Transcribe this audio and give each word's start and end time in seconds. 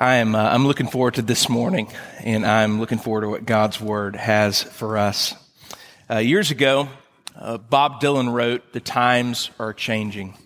I 0.00 0.14
am 0.14 0.34
uh, 0.34 0.42
I'm 0.42 0.66
looking 0.66 0.86
forward 0.86 1.16
to 1.16 1.22
this 1.22 1.50
morning, 1.50 1.86
and 2.20 2.46
I'm 2.46 2.80
looking 2.80 2.96
forward 2.96 3.20
to 3.20 3.28
what 3.28 3.44
God's 3.44 3.78
Word 3.82 4.16
has 4.16 4.62
for 4.62 4.96
us. 4.96 5.34
Uh, 6.08 6.16
years 6.16 6.50
ago, 6.50 6.88
uh, 7.36 7.58
Bob 7.58 8.00
Dylan 8.00 8.32
wrote, 8.32 8.72
"The 8.72 8.80
times 8.80 9.50
are 9.58 9.74
changing." 9.74 10.38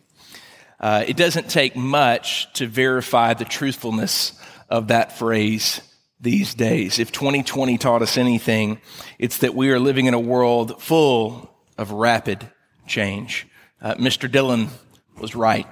Uh, 0.81 1.05
it 1.07 1.17
doesn't 1.17 1.49
take 1.49 1.77
much 1.77 2.53
to 2.55 2.67
verify 2.67 3.35
the 3.35 3.45
truthfulness 3.45 4.33
of 4.69 4.89
that 4.89 5.17
phrase 5.17 5.81
these 6.21 6.53
days. 6.55 6.99
If 6.99 7.13
2020 7.13 7.79
taught 7.79 8.03
us 8.03 8.19
anything, 8.19 8.81
it's 9.21 9.39
that 9.39 9.55
we 9.55 9.71
are 9.71 9.79
living 9.79 10.07
in 10.07 10.15
a 10.15 10.19
world 10.19 10.83
full 10.83 11.49
of 11.79 11.93
rapid 11.93 12.51
change. 12.89 13.47
Uh, 13.81 13.95
Mr. 13.95 14.29
Dylan 14.29 14.71
was 15.17 15.37
right. 15.37 15.69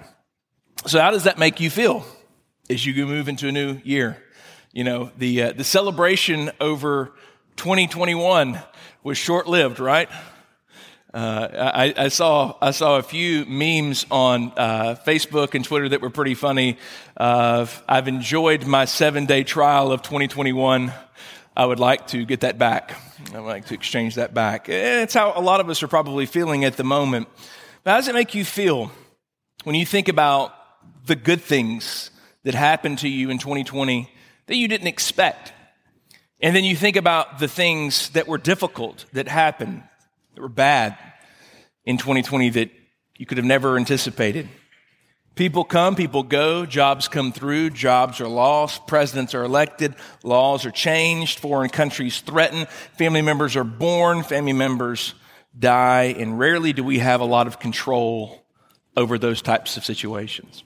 So, 0.87 1.01
how 1.01 1.11
does 1.11 1.25
that 1.25 1.37
make 1.37 1.59
you 1.59 1.69
feel? 1.69 2.07
As 2.70 2.84
you 2.86 3.06
move 3.06 3.29
into 3.29 3.48
a 3.48 3.52
new 3.52 3.80
year. 3.84 4.22
You 4.72 4.84
know, 4.84 5.11
the, 5.18 5.43
uh, 5.43 5.53
the 5.53 5.64
celebration 5.64 6.50
over 6.61 7.12
2021 7.57 8.61
was 9.03 9.18
short 9.18 9.46
lived, 9.46 9.80
right? 9.80 10.08
Uh, 11.12 11.70
I, 11.75 11.94
I, 12.04 12.08
saw 12.08 12.56
I 12.62 12.70
saw 12.70 12.96
a 12.96 13.03
few 13.03 13.44
memes 13.44 14.06
on 14.11 14.50
uh, 14.56 14.96
Facebook 15.06 15.54
and 15.54 15.62
Twitter 15.62 15.90
that 15.90 16.00
were 16.00 16.08
pretty 16.08 16.34
funny. 16.34 16.79
I've 17.18 18.08
enjoyed 18.08 18.67
my 18.67 18.86
seven 18.86 19.26
day 19.26 19.44
trial 19.44 19.92
of 19.92 20.00
2021. 20.00 20.90
I 21.54 21.67
would 21.67 21.79
like 21.79 22.06
to 22.08 22.25
get 22.25 22.40
that 22.40 22.58
back. 22.58 22.98
I'd 23.34 23.40
like 23.40 23.67
to 23.67 23.75
exchange 23.75 24.14
that 24.14 24.32
back. 24.32 24.70
It's 24.70 25.12
how 25.12 25.34
a 25.36 25.40
lot 25.42 25.61
of 25.61 25.68
us 25.68 25.82
are 25.82 25.89
probably 25.89 26.25
feeling 26.25 26.64
at 26.64 26.79
the 26.79 26.84
moment. 26.84 27.29
But 27.84 27.90
how 27.90 27.96
does 27.98 28.08
it 28.08 28.14
make 28.14 28.34
you 28.34 28.44
feel 28.44 28.90
when 29.64 29.76
you 29.76 29.84
think 29.84 30.08
about 30.08 30.54
the 31.04 31.14
good 31.14 31.42
things 31.42 32.11
that 32.45 32.55
happened 32.55 32.98
to 32.98 33.09
you 33.09 33.31
in 33.31 33.39
2020 33.39 34.11
that 34.47 34.56
you 34.56 34.69
didn't 34.69 34.89
expect. 34.89 35.53
And 36.41 36.56
then 36.56 36.65
you 36.65 36.75
think 36.75 36.97
about 36.97 37.39
the 37.39 37.49
things 37.49 38.11
that 38.11 38.27
were 38.27 38.39
difficult 38.39 39.07
that 39.12 39.29
happened, 39.29 39.83
that 40.34 40.41
were 40.41 40.49
bad 40.49 40.97
in 41.84 41.99
2020 41.99 42.51
that 42.51 42.71
you 43.17 43.27
could 43.27 43.39
have 43.39 43.47
never 43.47 43.77
anticipated. 43.77 44.49
People 45.34 45.65
come, 45.65 45.95
people 45.95 46.23
go, 46.23 46.67
jobs 46.67 47.09
come 47.09 47.33
through, 47.33 47.71
jobs 47.71 48.21
are 48.21 48.29
lost, 48.29 48.87
presidents 48.87 49.34
are 49.34 49.45
elected, 49.45 49.95
laws 50.23 50.67
are 50.67 50.71
changed, 50.71 51.39
foreign 51.39 51.71
countries 51.71 52.21
threaten, 52.21 52.67
family 52.99 53.23
members 53.23 53.56
are 53.56 53.65
born, 53.65 54.23
family 54.23 54.53
members 54.53 55.15
die, 55.59 56.15
and 56.19 56.39
rarely 56.39 56.75
do 56.75 56.84
we 56.84 56.99
have 56.99 57.23
a 57.23 57.25
lot 57.25 57.47
of 57.47 57.59
control 57.59 58.45
over 58.95 59.17
those 59.17 59.41
types 59.41 59.79
of 59.79 59.84
situations. 59.87 60.65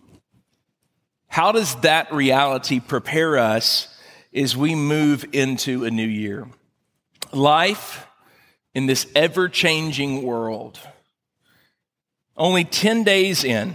How 1.36 1.52
does 1.52 1.74
that 1.82 2.14
reality 2.14 2.80
prepare 2.80 3.36
us 3.36 3.94
as 4.34 4.56
we 4.56 4.74
move 4.74 5.22
into 5.34 5.84
a 5.84 5.90
new 5.90 6.06
year? 6.06 6.48
Life 7.30 8.06
in 8.74 8.86
this 8.86 9.06
ever 9.14 9.50
changing 9.50 10.22
world. 10.22 10.80
Only 12.38 12.64
10 12.64 13.04
days 13.04 13.44
in, 13.44 13.74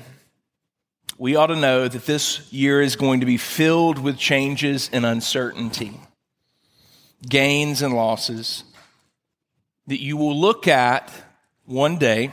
we 1.19 1.35
ought 1.35 1.47
to 1.53 1.55
know 1.55 1.87
that 1.87 2.07
this 2.07 2.51
year 2.51 2.81
is 2.81 2.95
going 2.95 3.19
to 3.19 3.27
be 3.27 3.37
filled 3.37 3.99
with 3.99 4.17
changes 4.17 4.89
and 4.91 5.05
uncertainty, 5.05 5.99
gains 7.29 7.83
and 7.83 7.93
losses 7.93 8.63
that 9.85 10.01
you 10.01 10.17
will 10.17 10.35
look 10.35 10.67
at 10.67 11.11
one 11.65 11.99
day 11.99 12.31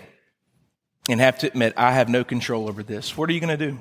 and 1.07 1.21
have 1.21 1.37
to 1.41 1.49
admit, 1.49 1.75
I 1.77 1.93
have 1.93 2.09
no 2.09 2.25
control 2.25 2.67
over 2.67 2.83
this. 2.83 3.15
What 3.15 3.29
are 3.29 3.35
you 3.35 3.41
going 3.41 3.59
to 3.59 3.73
do? 3.73 3.79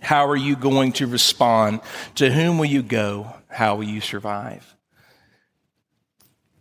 How 0.00 0.26
are 0.26 0.36
you 0.36 0.56
going 0.56 0.92
to 0.92 1.06
respond? 1.06 1.80
To 2.16 2.30
whom 2.30 2.58
will 2.58 2.66
you 2.66 2.82
go? 2.82 3.34
How 3.48 3.76
will 3.76 3.84
you 3.84 4.00
survive? 4.00 4.74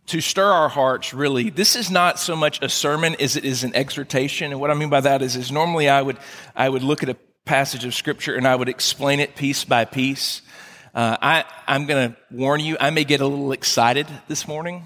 To 0.08 0.22
stir 0.22 0.50
our 0.50 0.70
hearts, 0.70 1.14
really, 1.14 1.50
this 1.50 1.76
is 1.76 1.92
not 1.92 2.18
so 2.18 2.36
much 2.36 2.62
a 2.62 2.70
sermon 2.70 3.16
as 3.20 3.36
it 3.36 3.44
is 3.44 3.64
an 3.64 3.76
exhortation. 3.76 4.52
And 4.52 4.62
what 4.62 4.72
I 4.72 4.74
mean 4.74 4.90
by 4.90 5.02
that 5.02 5.22
is, 5.22 5.36
is 5.36 5.52
normally 5.52 5.90
I 5.90 6.02
would, 6.02 6.18
I 6.56 6.70
would 6.70 6.82
look 6.82 7.04
at 7.04 7.10
a 7.10 7.18
passage 7.44 7.84
of 7.84 7.94
scripture 7.94 8.36
and 8.36 8.48
I 8.48 8.56
would 8.56 8.70
explain 8.70 9.20
it 9.20 9.36
piece 9.36 9.66
by 9.66 9.86
piece. 9.86 10.42
Uh, 10.96 11.18
I, 11.22 11.46
I'm 11.68 11.86
going 11.86 12.12
to 12.12 12.18
warn 12.32 12.62
you, 12.62 12.78
I 12.80 12.90
may 12.90 13.04
get 13.04 13.22
a 13.22 13.28
little 13.28 13.52
excited 13.52 14.08
this 14.28 14.48
morning. 14.48 14.86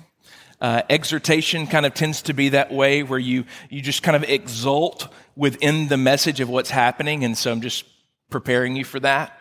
Uh, 0.60 0.82
exhortation 0.90 1.68
kind 1.68 1.86
of 1.86 1.94
tends 1.94 2.24
to 2.24 2.34
be 2.34 2.50
that 2.50 2.72
way 2.72 3.02
where 3.02 3.20
you, 3.20 3.46
you 3.70 3.82
just 3.82 4.04
kind 4.04 4.16
of 4.16 4.24
exult 4.30 5.08
within 5.36 5.88
the 5.88 5.98
message 5.98 6.40
of 6.40 6.50
what's 6.50 6.70
happening. 6.70 7.24
And 7.24 7.38
so 7.38 7.52
I'm 7.52 7.62
just 7.62 7.86
preparing 8.32 8.76
you 8.76 8.84
for 8.84 9.00
that. 9.02 9.38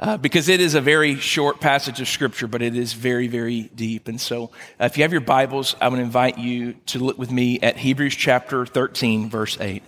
Uh, 0.00 0.16
because 0.16 0.48
it 0.48 0.60
is 0.60 0.74
a 0.74 0.80
very 0.80 1.14
short 1.16 1.60
passage 1.60 2.00
of 2.00 2.08
scripture, 2.08 2.48
but 2.48 2.60
it 2.60 2.74
is 2.74 2.92
very, 2.92 3.28
very 3.28 3.70
deep. 3.74 4.08
And 4.08 4.20
so, 4.20 4.50
uh, 4.80 4.86
if 4.86 4.96
you 4.96 5.04
have 5.04 5.12
your 5.12 5.20
Bibles, 5.20 5.76
I 5.80 5.88
would 5.88 6.00
invite 6.00 6.38
you 6.38 6.72
to 6.86 6.98
look 6.98 7.18
with 7.18 7.30
me 7.30 7.60
at 7.60 7.76
Hebrews 7.76 8.16
chapter 8.16 8.66
13, 8.66 9.30
verse 9.30 9.60
8. 9.60 9.82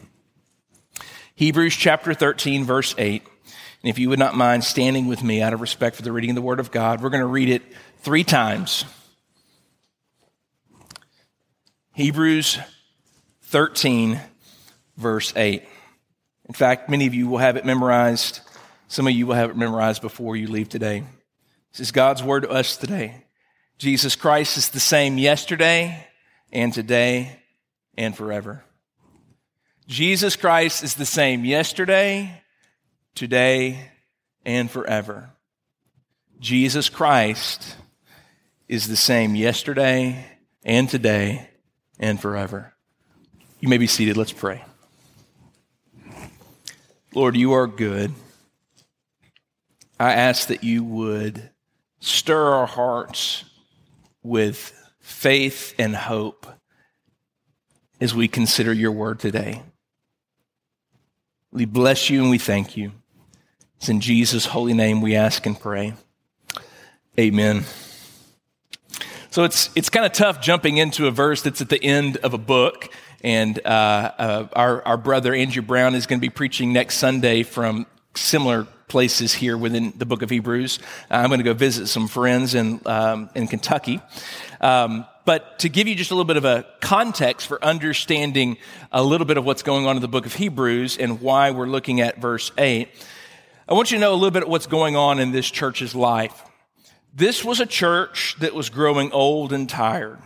Hebrews 1.35 1.75
chapter 1.75 2.15
13, 2.15 2.65
verse 2.65 2.95
8. 2.97 3.25
And 3.25 3.91
if 3.91 3.99
you 3.99 4.09
would 4.09 4.21
not 4.21 4.37
mind 4.37 4.63
standing 4.63 5.09
with 5.09 5.25
me 5.25 5.43
out 5.43 5.53
of 5.53 5.61
respect 5.61 5.97
for 5.97 6.03
the 6.03 6.13
reading 6.13 6.31
of 6.31 6.37
the 6.37 6.43
Word 6.43 6.61
of 6.61 6.71
God, 6.71 7.03
we're 7.03 7.11
going 7.11 7.21
to 7.21 7.27
read 7.27 7.49
it 7.49 7.63
three 7.99 8.23
times. 8.23 8.85
Hebrews 11.95 12.59
13, 13.43 14.21
verse 14.97 15.33
8. 15.35 15.65
In 16.47 16.55
fact, 16.55 16.91
many 16.91 17.07
of 17.07 17.15
you 17.15 17.29
will 17.29 17.39
have 17.39 17.57
it 17.57 17.65
memorized. 17.65 18.41
Some 18.89 19.07
of 19.07 19.15
you 19.15 19.27
will 19.27 19.35
have 19.35 19.51
it 19.51 19.57
memorized 19.57 20.03
before 20.03 20.37
you 20.37 20.49
leave 20.49 20.69
today. 20.69 21.05
This 21.73 21.81
is 21.81 21.93
God's 21.93 22.23
word 22.23 22.43
to 22.45 22.51
us 22.51 22.77
today. 22.77 23.25
Jesus 23.79 24.15
Christ 24.15 24.57
is 24.57 24.69
the 24.69 24.81
same 24.81 25.19
yesterday 25.19 26.07
and 26.53 26.73
today 26.73 27.41
and 27.97 28.17
forever. 28.17 28.65
Jesus 29.87 30.37
Christ 30.37 30.85
is 30.85 30.95
the 30.95 31.05
same 31.05 31.45
yesterday, 31.45 32.43
today, 33.15 33.91
and 34.45 34.71
forever. 34.71 35.31
Jesus 36.41 36.89
Christ 36.89 37.77
is 38.69 38.89
the 38.89 38.97
same 38.97 39.35
yesterday 39.35 40.25
and 40.63 40.89
today 40.89 41.49
and 41.99 42.21
forever. 42.21 42.75
You 43.61 43.69
may 43.69 43.79
be 43.79 43.87
seated. 43.87 44.17
Let's 44.17 44.33
pray. 44.33 44.63
Lord, 47.15 47.37
you 47.37 47.53
are 47.53 47.69
good. 47.69 48.13
I 50.01 50.15
ask 50.15 50.49
that 50.49 50.65
you 50.65 50.83
would 50.83 51.51
stir 52.01 52.49
our 52.49 52.67
hearts 52.67 53.45
with 54.25 54.75
faith 54.99 55.77
and 55.79 55.95
hope 55.95 56.45
as 58.01 58.17
we 58.17 58.27
consider 58.27 58.73
your 58.73 58.91
word 58.91 59.21
today. 59.21 59.63
We 61.53 61.67
bless 61.67 62.11
you 62.11 62.21
and 62.21 62.31
we 62.31 62.39
thank 62.39 62.77
you. 62.77 62.91
It's 63.77 63.89
in 63.89 64.01
Jesus' 64.01 64.47
holy 64.47 64.75
name 64.75 65.01
we 65.01 65.15
ask 65.15 65.47
and 65.47 65.59
pray. 65.59 65.95
Amen. 67.17 67.63
So 69.31 69.45
it's, 69.45 69.71
it's 69.77 69.89
kind 69.89 70.05
of 70.05 70.13
tough 70.13 70.41
jumping 70.41 70.79
into 70.79 71.07
a 71.07 71.13
verse 71.13 71.43
that's 71.43 71.61
at 71.61 71.69
the 71.69 71.83
end 71.83 72.17
of 72.19 72.35
a 72.35 72.39
book 72.39 72.93
and 73.25 73.59
uh, 73.65 73.69
uh, 74.19 74.49
our, 74.53 74.87
our 74.87 74.97
brother 74.99 75.35
Andrew 75.35 75.63
Brown 75.63 75.95
is 75.95 76.07
going 76.07 76.21
to 76.21 76.25
be 76.25 76.31
preaching 76.31 76.75
next 76.75 76.99
Sunday 76.99 77.43
from 77.43 77.87
similar 78.15 78.65
places 78.87 79.33
here 79.33 79.57
within 79.57 79.95
the 79.97 80.05
book 80.05 80.21
of 80.21 80.29
Hebrews. 80.29 80.79
Uh, 81.11 81.15
I'm 81.15 81.29
going 81.29 81.39
to 81.39 81.45
go 81.45 81.55
visit 81.55 81.87
some 81.89 82.07
friends 82.07 82.55
in, 82.55 82.81
um, 82.85 83.31
in 83.35 83.49
Kentucky. 83.49 84.03
Um, 84.61 85.07
but 85.25 85.59
to 85.61 85.71
give 85.71 85.89
you 85.89 85.95
just 85.95 86.11
a 86.11 86.15
little 86.15 86.27
bit 86.27 86.37
of 86.37 86.45
a 86.45 86.67
context 86.83 87.47
for 87.47 87.65
understanding 87.65 88.59
a 88.93 89.03
little 89.03 89.27
bit 89.27 89.39
of 89.39 89.47
what's 89.47 89.63
going 89.63 89.87
on 89.87 89.97
in 89.97 90.03
the 90.03 90.09
book 90.09 90.27
of 90.27 90.35
Hebrews 90.35 90.99
and 90.99 91.23
why 91.23 91.51
we're 91.51 91.67
looking 91.67 92.03
at 92.03 92.19
verse 92.19 92.53
8, 92.59 92.89
I 93.67 93.73
want 93.73 93.91
you 93.91 93.97
to 93.97 94.01
know 94.03 94.13
a 94.13 94.17
little 94.17 94.33
bit 94.33 94.43
of 94.43 94.51
what's 94.51 94.67
going 94.67 94.97
on 94.97 95.19
in 95.19 95.33
this 95.33 95.51
church's 95.51 95.95
life. 95.95 96.43
This 97.15 97.43
was 97.43 97.59
a 97.61 97.67
church 97.67 98.37
that 98.41 98.53
was 98.53 98.69
growing 98.69 99.13
old 99.13 99.55
and 99.55 99.67
tired. 99.67 100.19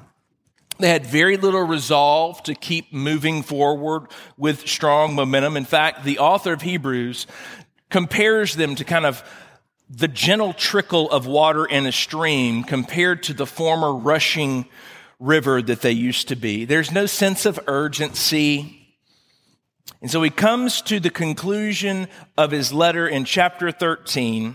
They 0.78 0.88
had 0.88 1.04
very 1.04 1.36
little 1.36 1.62
resolve 1.62 2.42
to 2.44 2.54
keep 2.54 2.92
moving 2.92 3.42
forward 3.42 4.08
with 4.36 4.68
strong 4.68 5.14
momentum. 5.14 5.56
In 5.56 5.64
fact, 5.64 6.04
the 6.04 6.18
author 6.20 6.52
of 6.52 6.62
Hebrews 6.62 7.26
compares 7.90 8.54
them 8.54 8.74
to 8.76 8.84
kind 8.84 9.04
of 9.04 9.24
the 9.90 10.08
gentle 10.08 10.52
trickle 10.52 11.10
of 11.10 11.26
water 11.26 11.64
in 11.64 11.86
a 11.86 11.92
stream 11.92 12.62
compared 12.62 13.22
to 13.24 13.34
the 13.34 13.46
former 13.46 13.92
rushing 13.92 14.66
river 15.18 15.60
that 15.62 15.80
they 15.80 15.92
used 15.92 16.28
to 16.28 16.36
be. 16.36 16.64
There's 16.64 16.92
no 16.92 17.06
sense 17.06 17.44
of 17.46 17.58
urgency. 17.66 18.74
And 20.00 20.10
so 20.10 20.22
he 20.22 20.30
comes 20.30 20.80
to 20.82 21.00
the 21.00 21.10
conclusion 21.10 22.06
of 22.36 22.52
his 22.52 22.72
letter 22.72 23.08
in 23.08 23.24
chapter 23.24 23.72
13, 23.72 24.54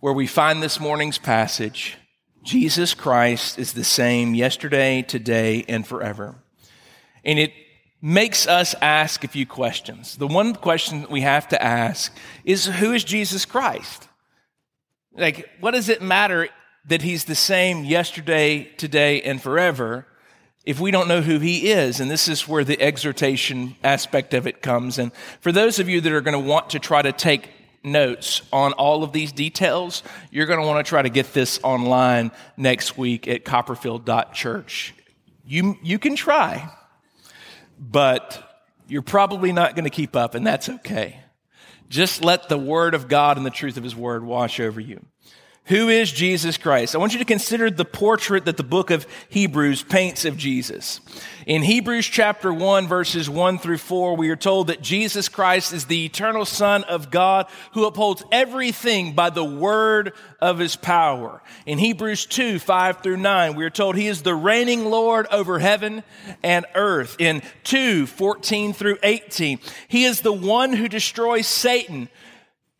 where 0.00 0.12
we 0.12 0.26
find 0.26 0.62
this 0.62 0.80
morning's 0.80 1.18
passage. 1.18 1.96
Jesus 2.48 2.94
Christ 2.94 3.58
is 3.58 3.74
the 3.74 3.84
same 3.84 4.34
yesterday, 4.34 5.02
today, 5.02 5.66
and 5.68 5.86
forever. 5.86 6.34
And 7.22 7.38
it 7.38 7.52
makes 8.00 8.46
us 8.46 8.74
ask 8.80 9.22
a 9.22 9.28
few 9.28 9.44
questions. 9.44 10.16
The 10.16 10.26
one 10.26 10.54
question 10.54 11.06
we 11.10 11.20
have 11.20 11.46
to 11.48 11.62
ask 11.62 12.16
is 12.46 12.64
who 12.64 12.92
is 12.94 13.04
Jesus 13.04 13.44
Christ? 13.44 14.08
Like, 15.14 15.46
what 15.60 15.72
does 15.72 15.90
it 15.90 16.00
matter 16.00 16.48
that 16.86 17.02
he's 17.02 17.26
the 17.26 17.34
same 17.34 17.84
yesterday, 17.84 18.64
today, 18.78 19.20
and 19.20 19.42
forever 19.42 20.06
if 20.64 20.80
we 20.80 20.90
don't 20.90 21.08
know 21.08 21.20
who 21.20 21.40
he 21.40 21.70
is? 21.70 22.00
And 22.00 22.10
this 22.10 22.28
is 22.28 22.48
where 22.48 22.64
the 22.64 22.80
exhortation 22.80 23.76
aspect 23.84 24.32
of 24.32 24.46
it 24.46 24.62
comes. 24.62 24.98
And 24.98 25.12
for 25.40 25.52
those 25.52 25.78
of 25.78 25.90
you 25.90 26.00
that 26.00 26.12
are 26.12 26.22
going 26.22 26.32
to 26.32 26.48
want 26.48 26.70
to 26.70 26.78
try 26.78 27.02
to 27.02 27.12
take 27.12 27.50
notes 27.82 28.42
on 28.52 28.72
all 28.74 29.02
of 29.02 29.12
these 29.12 29.32
details, 29.32 30.02
you're 30.30 30.46
going 30.46 30.60
to 30.60 30.66
want 30.66 30.84
to 30.84 30.88
try 30.88 31.02
to 31.02 31.08
get 31.08 31.32
this 31.32 31.60
online 31.62 32.30
next 32.56 32.98
week 32.98 33.28
at 33.28 33.44
copperfield.church. 33.44 34.94
You, 35.46 35.78
you 35.82 35.98
can 35.98 36.16
try, 36.16 36.70
but 37.78 38.66
you're 38.88 39.02
probably 39.02 39.52
not 39.52 39.74
going 39.74 39.84
to 39.84 39.90
keep 39.90 40.16
up, 40.16 40.34
and 40.34 40.46
that's 40.46 40.68
okay. 40.68 41.20
Just 41.88 42.22
let 42.22 42.48
the 42.48 42.58
word 42.58 42.94
of 42.94 43.08
God 43.08 43.36
and 43.36 43.46
the 43.46 43.50
truth 43.50 43.76
of 43.76 43.84
his 43.84 43.96
word 43.96 44.24
wash 44.24 44.60
over 44.60 44.80
you. 44.80 45.04
Who 45.68 45.90
is 45.90 46.10
Jesus 46.10 46.56
Christ? 46.56 46.94
I 46.94 46.98
want 46.98 47.12
you 47.12 47.18
to 47.18 47.26
consider 47.26 47.70
the 47.70 47.84
portrait 47.84 48.46
that 48.46 48.56
the 48.56 48.62
book 48.62 48.90
of 48.90 49.06
Hebrews 49.28 49.82
paints 49.82 50.24
of 50.24 50.38
Jesus. 50.38 51.02
In 51.44 51.62
Hebrews 51.62 52.06
chapter 52.06 52.54
1 52.54 52.88
verses 52.88 53.28
1 53.28 53.58
through 53.58 53.76
4, 53.76 54.16
we 54.16 54.30
are 54.30 54.36
told 54.36 54.68
that 54.68 54.80
Jesus 54.80 55.28
Christ 55.28 55.74
is 55.74 55.84
the 55.84 56.06
eternal 56.06 56.46
Son 56.46 56.84
of 56.84 57.10
God 57.10 57.48
who 57.72 57.84
upholds 57.84 58.24
everything 58.32 59.12
by 59.12 59.28
the 59.28 59.44
word 59.44 60.14
of 60.40 60.58
his 60.58 60.74
power. 60.74 61.42
In 61.66 61.76
Hebrews 61.76 62.24
2, 62.24 62.58
5 62.58 63.02
through 63.02 63.18
9, 63.18 63.54
we 63.54 63.64
are 63.66 63.70
told 63.70 63.94
he 63.94 64.08
is 64.08 64.22
the 64.22 64.34
reigning 64.34 64.86
Lord 64.86 65.26
over 65.30 65.58
heaven 65.58 66.02
and 66.42 66.64
earth. 66.74 67.16
In 67.18 67.42
2, 67.64 68.06
14 68.06 68.72
through 68.72 68.96
18, 69.02 69.60
he 69.88 70.04
is 70.04 70.22
the 70.22 70.32
one 70.32 70.72
who 70.72 70.88
destroys 70.88 71.46
Satan, 71.46 72.08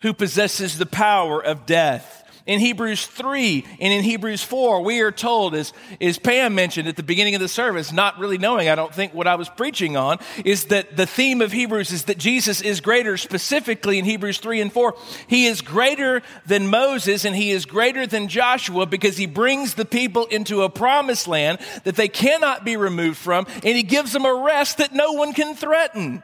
who 0.00 0.14
possesses 0.14 0.78
the 0.78 0.86
power 0.86 1.44
of 1.44 1.66
death 1.66 2.24
in 2.48 2.60
Hebrews 2.60 3.06
3 3.06 3.64
and 3.78 3.92
in 3.92 4.02
Hebrews 4.02 4.42
4, 4.42 4.82
we 4.82 5.00
are 5.00 5.12
told, 5.12 5.54
as, 5.54 5.74
as 6.00 6.18
Pam 6.18 6.54
mentioned 6.54 6.88
at 6.88 6.96
the 6.96 7.02
beginning 7.02 7.34
of 7.34 7.42
the 7.42 7.48
service, 7.48 7.92
not 7.92 8.18
really 8.18 8.38
knowing, 8.38 8.70
I 8.70 8.74
don't 8.74 8.92
think, 8.92 9.12
what 9.12 9.28
I 9.28 9.34
was 9.34 9.50
preaching 9.50 9.98
on, 9.98 10.18
is 10.46 10.64
that 10.66 10.96
the 10.96 11.06
theme 11.06 11.42
of 11.42 11.52
Hebrews 11.52 11.92
is 11.92 12.04
that 12.04 12.16
Jesus 12.16 12.62
is 12.62 12.80
greater, 12.80 13.18
specifically 13.18 13.98
in 13.98 14.06
Hebrews 14.06 14.38
3 14.38 14.62
and 14.62 14.72
4. 14.72 14.96
He 15.28 15.46
is 15.46 15.60
greater 15.60 16.22
than 16.46 16.68
Moses 16.68 17.26
and 17.26 17.36
he 17.36 17.50
is 17.50 17.66
greater 17.66 18.06
than 18.06 18.28
Joshua 18.28 18.86
because 18.86 19.18
he 19.18 19.26
brings 19.26 19.74
the 19.74 19.84
people 19.84 20.24
into 20.26 20.62
a 20.62 20.70
promised 20.70 21.28
land 21.28 21.58
that 21.84 21.96
they 21.96 22.08
cannot 22.08 22.64
be 22.64 22.78
removed 22.78 23.18
from 23.18 23.46
and 23.62 23.76
he 23.76 23.82
gives 23.82 24.14
them 24.14 24.24
a 24.24 24.42
rest 24.42 24.78
that 24.78 24.94
no 24.94 25.12
one 25.12 25.34
can 25.34 25.54
threaten. 25.54 26.22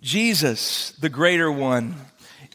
Jesus, 0.00 0.90
the 1.00 1.08
greater 1.08 1.50
one, 1.50 1.94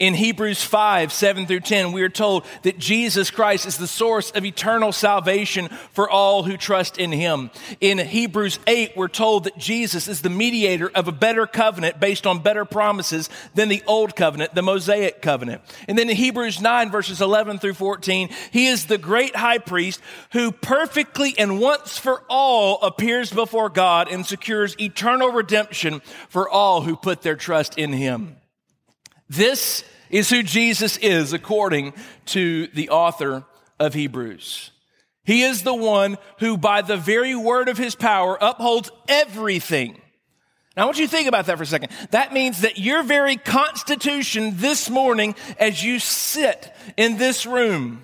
in 0.01 0.15
Hebrews 0.15 0.63
5, 0.63 1.13
7 1.13 1.45
through 1.45 1.59
10, 1.59 1.91
we 1.91 2.01
are 2.01 2.09
told 2.09 2.43
that 2.63 2.79
Jesus 2.79 3.29
Christ 3.29 3.67
is 3.67 3.77
the 3.77 3.85
source 3.85 4.31
of 4.31 4.43
eternal 4.43 4.91
salvation 4.91 5.67
for 5.91 6.09
all 6.09 6.41
who 6.41 6.57
trust 6.57 6.97
in 6.97 7.11
him. 7.11 7.51
In 7.79 7.99
Hebrews 7.99 8.57
8, 8.65 8.97
we're 8.97 9.07
told 9.07 9.43
that 9.43 9.59
Jesus 9.59 10.07
is 10.07 10.23
the 10.23 10.29
mediator 10.31 10.89
of 10.95 11.07
a 11.07 11.11
better 11.11 11.45
covenant 11.45 11.99
based 11.99 12.25
on 12.25 12.39
better 12.39 12.65
promises 12.65 13.29
than 13.53 13.69
the 13.69 13.83
old 13.85 14.15
covenant, 14.15 14.55
the 14.55 14.63
Mosaic 14.63 15.21
covenant. 15.21 15.61
And 15.87 15.99
then 15.99 16.09
in 16.09 16.15
Hebrews 16.15 16.59
9, 16.59 16.89
verses 16.89 17.21
11 17.21 17.59
through 17.59 17.75
14, 17.75 18.29
he 18.49 18.65
is 18.65 18.87
the 18.87 18.97
great 18.97 19.35
high 19.35 19.59
priest 19.59 20.01
who 20.31 20.51
perfectly 20.51 21.35
and 21.37 21.59
once 21.59 21.99
for 21.99 22.23
all 22.27 22.81
appears 22.81 23.31
before 23.31 23.69
God 23.69 24.11
and 24.11 24.25
secures 24.25 24.75
eternal 24.81 25.29
redemption 25.29 26.01
for 26.27 26.49
all 26.49 26.81
who 26.81 26.95
put 26.95 27.21
their 27.21 27.35
trust 27.35 27.77
in 27.77 27.93
him. 27.93 28.37
This 29.31 29.85
is 30.09 30.29
who 30.29 30.43
Jesus 30.43 30.97
is 30.97 31.31
according 31.31 31.93
to 32.25 32.67
the 32.67 32.89
author 32.89 33.45
of 33.79 33.93
Hebrews. 33.93 34.71
He 35.23 35.43
is 35.43 35.63
the 35.63 35.73
one 35.73 36.17
who, 36.39 36.57
by 36.57 36.81
the 36.81 36.97
very 36.97 37.33
word 37.33 37.69
of 37.69 37.77
his 37.77 37.95
power, 37.95 38.37
upholds 38.41 38.91
everything. 39.07 40.01
Now, 40.75 40.83
I 40.83 40.85
want 40.85 40.99
you 40.99 41.05
to 41.05 41.11
think 41.11 41.29
about 41.29 41.45
that 41.45 41.55
for 41.55 41.63
a 41.63 41.65
second. 41.65 41.93
That 42.09 42.33
means 42.33 42.59
that 42.59 42.77
your 42.77 43.03
very 43.03 43.37
constitution 43.37 44.57
this 44.57 44.89
morning, 44.89 45.35
as 45.57 45.81
you 45.81 45.99
sit 45.99 46.69
in 46.97 47.17
this 47.17 47.45
room, 47.45 48.01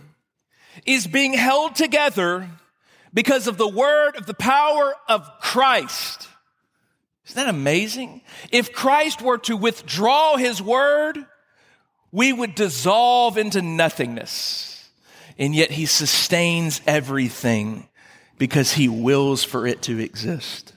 is 0.85 1.07
being 1.07 1.33
held 1.33 1.75
together 1.75 2.49
because 3.13 3.47
of 3.47 3.57
the 3.57 3.67
word 3.67 4.15
of 4.15 4.27
the 4.27 4.33
power 4.33 4.93
of 5.09 5.29
Christ. 5.41 6.29
Isn't 7.27 7.35
that 7.35 7.49
amazing? 7.49 8.21
If 8.51 8.71
Christ 8.71 9.21
were 9.21 9.37
to 9.39 9.57
withdraw 9.57 10.37
his 10.37 10.61
word, 10.61 11.25
we 12.11 12.31
would 12.31 12.55
dissolve 12.55 13.37
into 13.37 13.61
nothingness. 13.61 14.89
And 15.37 15.53
yet 15.53 15.71
he 15.71 15.85
sustains 15.85 16.81
everything 16.87 17.89
because 18.37 18.71
he 18.71 18.87
wills 18.87 19.43
for 19.43 19.67
it 19.67 19.81
to 19.83 19.99
exist. 19.99 20.73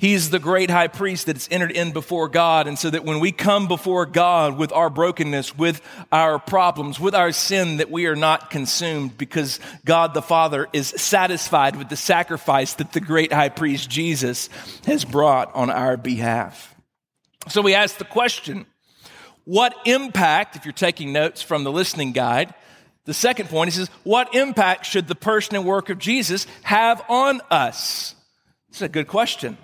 He's 0.00 0.30
the 0.30 0.38
great 0.38 0.70
high 0.70 0.86
priest 0.86 1.26
that 1.26 1.34
has 1.34 1.48
entered 1.50 1.72
in 1.72 1.90
before 1.90 2.28
God. 2.28 2.68
And 2.68 2.78
so 2.78 2.88
that 2.88 3.04
when 3.04 3.18
we 3.18 3.32
come 3.32 3.66
before 3.66 4.06
God 4.06 4.56
with 4.56 4.72
our 4.72 4.90
brokenness, 4.90 5.58
with 5.58 5.82
our 6.12 6.38
problems, 6.38 7.00
with 7.00 7.16
our 7.16 7.32
sin, 7.32 7.78
that 7.78 7.90
we 7.90 8.06
are 8.06 8.14
not 8.14 8.48
consumed 8.48 9.18
because 9.18 9.58
God 9.84 10.14
the 10.14 10.22
Father 10.22 10.68
is 10.72 10.86
satisfied 10.86 11.74
with 11.74 11.88
the 11.88 11.96
sacrifice 11.96 12.74
that 12.74 12.92
the 12.92 13.00
great 13.00 13.32
high 13.32 13.48
priest 13.48 13.90
Jesus 13.90 14.48
has 14.86 15.04
brought 15.04 15.52
on 15.56 15.68
our 15.68 15.96
behalf. 15.96 16.76
So 17.48 17.60
we 17.60 17.74
ask 17.74 17.96
the 17.96 18.04
question, 18.04 18.66
what 19.44 19.74
impact, 19.84 20.54
if 20.54 20.64
you're 20.64 20.72
taking 20.72 21.12
notes 21.12 21.42
from 21.42 21.64
the 21.64 21.72
listening 21.72 22.12
guide, 22.12 22.54
the 23.04 23.14
second 23.14 23.48
point, 23.48 23.72
says, 23.72 23.90
what 24.04 24.32
impact 24.32 24.86
should 24.86 25.08
the 25.08 25.16
person 25.16 25.56
and 25.56 25.64
work 25.64 25.90
of 25.90 25.98
Jesus 25.98 26.46
have 26.62 27.02
on 27.08 27.40
us? 27.50 28.14
It's 28.68 28.82
a 28.82 28.88
good 28.88 29.08
question. 29.08 29.58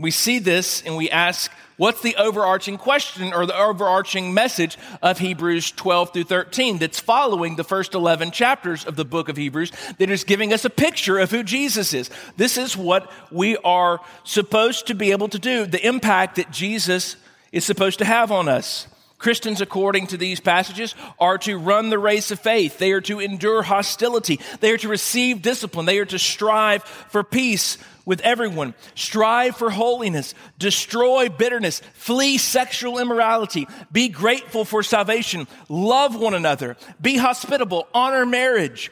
We 0.00 0.12
see 0.12 0.38
this 0.38 0.80
and 0.82 0.96
we 0.96 1.10
ask, 1.10 1.50
what's 1.76 2.02
the 2.02 2.14
overarching 2.14 2.78
question 2.78 3.32
or 3.34 3.46
the 3.46 3.58
overarching 3.58 4.32
message 4.32 4.78
of 5.02 5.18
Hebrews 5.18 5.72
12 5.72 6.12
through 6.12 6.24
13 6.24 6.78
that's 6.78 7.00
following 7.00 7.56
the 7.56 7.64
first 7.64 7.94
11 7.94 8.30
chapters 8.30 8.84
of 8.84 8.94
the 8.94 9.04
book 9.04 9.28
of 9.28 9.36
Hebrews 9.36 9.72
that 9.98 10.08
is 10.08 10.22
giving 10.22 10.52
us 10.52 10.64
a 10.64 10.70
picture 10.70 11.18
of 11.18 11.32
who 11.32 11.42
Jesus 11.42 11.94
is? 11.94 12.10
This 12.36 12.58
is 12.58 12.76
what 12.76 13.10
we 13.32 13.56
are 13.58 13.98
supposed 14.22 14.86
to 14.86 14.94
be 14.94 15.10
able 15.10 15.28
to 15.30 15.38
do, 15.40 15.66
the 15.66 15.84
impact 15.84 16.36
that 16.36 16.52
Jesus 16.52 17.16
is 17.50 17.64
supposed 17.64 17.98
to 17.98 18.04
have 18.04 18.30
on 18.30 18.48
us. 18.48 18.86
Christians, 19.18 19.60
according 19.60 20.06
to 20.08 20.16
these 20.16 20.38
passages, 20.38 20.94
are 21.18 21.38
to 21.38 21.58
run 21.58 21.90
the 21.90 21.98
race 21.98 22.30
of 22.30 22.38
faith. 22.38 22.78
They 22.78 22.92
are 22.92 23.00
to 23.00 23.18
endure 23.18 23.62
hostility. 23.62 24.38
They 24.60 24.70
are 24.70 24.78
to 24.78 24.88
receive 24.88 25.42
discipline. 25.42 25.86
They 25.86 25.98
are 25.98 26.04
to 26.04 26.20
strive 26.20 26.84
for 26.84 27.24
peace 27.24 27.78
with 28.08 28.22
everyone. 28.22 28.74
Strive 28.94 29.54
for 29.54 29.68
holiness. 29.68 30.34
Destroy 30.58 31.28
bitterness. 31.28 31.82
Flee 31.92 32.38
sexual 32.38 32.98
immorality. 32.98 33.68
Be 33.92 34.08
grateful 34.08 34.64
for 34.64 34.82
salvation. 34.82 35.46
Love 35.68 36.18
one 36.18 36.32
another. 36.32 36.78
Be 37.02 37.18
hospitable. 37.18 37.86
Honor 37.92 38.24
marriage. 38.24 38.90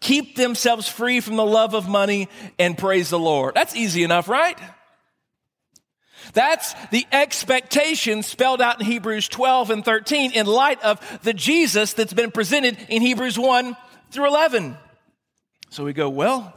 Keep 0.00 0.34
themselves 0.34 0.88
free 0.88 1.20
from 1.20 1.36
the 1.36 1.46
love 1.46 1.74
of 1.74 1.88
money 1.88 2.28
and 2.58 2.76
praise 2.76 3.08
the 3.08 3.20
Lord. 3.20 3.54
That's 3.54 3.76
easy 3.76 4.02
enough, 4.02 4.28
right? 4.28 4.58
That's 6.32 6.74
the 6.90 7.06
expectation 7.12 8.24
spelled 8.24 8.60
out 8.60 8.80
in 8.80 8.86
Hebrews 8.86 9.28
12 9.28 9.70
and 9.70 9.84
13 9.84 10.32
in 10.32 10.44
light 10.44 10.82
of 10.82 11.00
the 11.22 11.32
Jesus 11.32 11.92
that's 11.92 12.12
been 12.12 12.32
presented 12.32 12.76
in 12.88 13.00
Hebrews 13.00 13.38
1 13.38 13.76
through 14.10 14.26
11. 14.26 14.76
So 15.70 15.84
we 15.84 15.92
go, 15.92 16.08
well, 16.08 16.52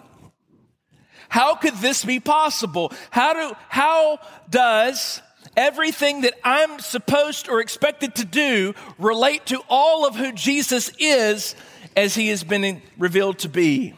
how 1.30 1.56
could 1.56 1.76
this 1.76 2.04
be 2.04 2.20
possible? 2.20 2.92
How 3.12 3.34
do, 3.34 3.56
how 3.70 4.20
does 4.50 5.22
everything 5.56 6.22
that 6.22 6.34
I'm 6.44 6.80
supposed 6.80 7.48
or 7.48 7.62
expected 7.62 8.16
to 8.16 8.26
do 8.26 8.74
relate 8.98 9.46
to 9.48 9.62
all 9.70 10.06
of 10.06 10.16
who 10.16 10.32
Jesus 10.32 10.92
is 11.00 11.56
as 11.96 12.16
he 12.16 12.30
has 12.30 12.44
been 12.44 12.82
revealed 12.98 13.40
to 13.40 13.50
be? 13.50 13.94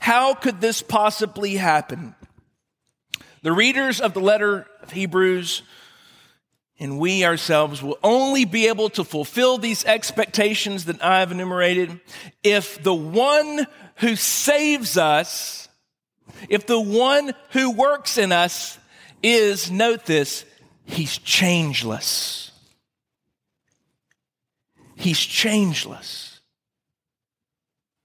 How 0.00 0.34
could 0.34 0.60
this 0.60 0.80
possibly 0.80 1.56
happen? 1.56 2.14
The 3.42 3.52
readers 3.52 4.00
of 4.00 4.14
the 4.14 4.20
letter 4.20 4.66
of 4.82 4.92
Hebrews 4.92 5.62
and 6.80 6.98
we 6.98 7.26
ourselves 7.26 7.82
will 7.82 7.98
only 8.02 8.46
be 8.46 8.66
able 8.68 8.88
to 8.88 9.04
fulfill 9.04 9.58
these 9.58 9.84
expectations 9.84 10.86
that 10.86 11.04
I've 11.04 11.30
enumerated 11.30 12.00
if 12.42 12.82
the 12.82 12.94
one 12.94 13.66
who 13.96 14.16
saves 14.16 14.96
us, 14.96 15.68
if 16.48 16.66
the 16.66 16.80
one 16.80 17.32
who 17.50 17.70
works 17.70 18.18
in 18.18 18.32
us 18.32 18.78
is, 19.22 19.70
note 19.70 20.06
this, 20.06 20.44
he's 20.84 21.18
changeless. 21.18 22.50
He's 24.96 25.18
changeless. 25.18 26.40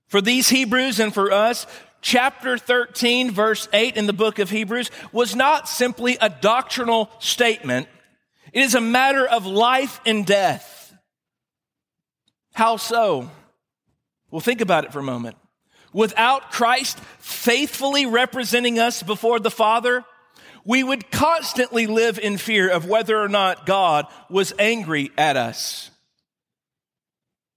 For 0.07 0.21
these 0.21 0.49
Hebrews 0.49 0.99
and 0.99 1.13
for 1.13 1.31
us, 1.31 1.67
chapter 2.01 2.57
13, 2.57 3.31
verse 3.31 3.67
8 3.73 3.97
in 3.97 4.05
the 4.05 4.13
book 4.13 4.39
of 4.39 4.49
Hebrews 4.49 4.91
was 5.11 5.35
not 5.35 5.67
simply 5.67 6.17
a 6.21 6.29
doctrinal 6.29 7.09
statement. 7.19 7.87
It 8.53 8.61
is 8.61 8.75
a 8.75 8.81
matter 8.81 9.27
of 9.27 9.45
life 9.45 9.99
and 10.05 10.25
death. 10.25 10.93
How 12.53 12.77
so? 12.77 13.29
Well, 14.31 14.39
think 14.39 14.61
about 14.61 14.85
it 14.85 14.93
for 14.93 14.99
a 14.99 15.03
moment. 15.03 15.35
Without 15.95 16.51
Christ 16.51 16.99
faithfully 17.19 18.05
representing 18.05 18.79
us 18.79 19.01
before 19.01 19.39
the 19.39 19.49
Father, 19.49 20.03
we 20.65 20.83
would 20.83 21.09
constantly 21.09 21.87
live 21.87 22.19
in 22.19 22.37
fear 22.37 22.69
of 22.69 22.85
whether 22.85 23.17
or 23.17 23.29
not 23.29 23.65
God 23.65 24.05
was 24.29 24.51
angry 24.59 25.11
at 25.17 25.37
us. 25.37 25.89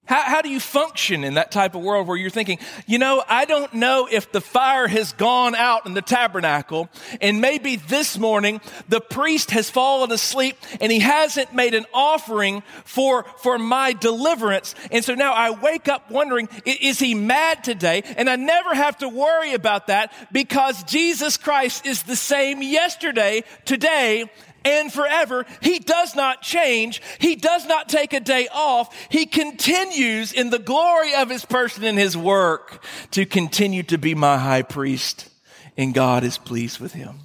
How, 0.08 0.22
how 0.22 0.42
do 0.42 0.48
you 0.48 0.58
function 0.58 1.22
in 1.22 1.34
that 1.34 1.52
type 1.52 1.74
of 1.74 1.82
world 1.82 2.06
where 2.06 2.16
you're 2.16 2.30
thinking, 2.30 2.58
you 2.86 2.98
know, 2.98 3.22
I 3.28 3.44
don't 3.44 3.74
know 3.74 4.08
if 4.10 4.32
the 4.32 4.40
fire 4.40 4.88
has 4.88 5.12
gone 5.12 5.54
out 5.54 5.84
in 5.84 5.92
the 5.92 6.02
tabernacle, 6.02 6.88
and 7.20 7.40
maybe 7.42 7.76
this 7.76 8.18
morning 8.18 8.60
the 8.88 9.00
priest 9.00 9.50
has 9.50 9.68
fallen 9.68 10.10
asleep 10.10 10.56
and 10.80 10.90
he 10.90 11.00
hasn't 11.00 11.54
made 11.54 11.74
an 11.74 11.84
offering 11.92 12.62
for, 12.84 13.24
for 13.42 13.58
my 13.58 13.92
deliverance. 13.92 14.74
And 14.90 15.04
so 15.04 15.14
now 15.14 15.34
I 15.34 15.50
wake 15.50 15.88
up 15.88 16.10
wondering, 16.10 16.48
is 16.64 16.98
he 16.98 17.14
mad 17.14 17.62
today? 17.62 18.02
And 18.16 18.30
I 18.30 18.36
never 18.36 18.74
have 18.74 18.98
to 18.98 19.08
worry 19.10 19.52
about 19.52 19.88
that 19.88 20.12
because 20.32 20.82
Jesus 20.84 21.36
Christ 21.36 21.84
is 21.84 22.04
the 22.04 22.16
same 22.16 22.62
yesterday, 22.62 23.44
today, 23.66 24.30
and 24.64 24.92
forever. 24.92 25.46
He 25.62 25.78
does 25.78 26.14
not 26.14 26.42
change. 26.42 27.02
He 27.18 27.36
does 27.36 27.66
not 27.66 27.88
take 27.88 28.12
a 28.12 28.20
day 28.20 28.48
off. 28.52 28.94
He 29.10 29.26
continues 29.26 30.32
in 30.32 30.50
the 30.50 30.58
glory 30.58 31.14
of 31.14 31.30
his 31.30 31.44
person 31.44 31.84
and 31.84 31.98
his 31.98 32.16
work 32.16 32.84
to 33.12 33.26
continue 33.26 33.82
to 33.84 33.98
be 33.98 34.14
my 34.14 34.38
high 34.38 34.62
priest, 34.62 35.28
and 35.76 35.94
God 35.94 36.24
is 36.24 36.38
pleased 36.38 36.80
with 36.80 36.92
him. 36.92 37.20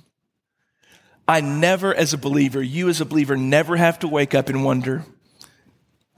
I 1.28 1.42
never, 1.42 1.94
as 1.94 2.14
a 2.14 2.18
believer, 2.18 2.62
you 2.62 2.90
as 2.90 3.00
a 3.00 3.06
believer, 3.06 3.38
never 3.38 3.78
have 3.78 4.00
to 4.00 4.08
wake 4.08 4.36
up 4.36 4.50
and 4.50 4.66
wonder, 4.66 5.06